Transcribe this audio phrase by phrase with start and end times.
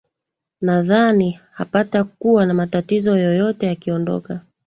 [0.61, 4.39] nadhani hapatakuwa na matatizo yoyote akiondoka